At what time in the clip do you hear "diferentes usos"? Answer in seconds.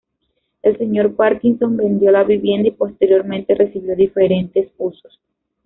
3.95-5.21